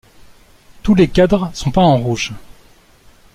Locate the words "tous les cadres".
0.81-1.51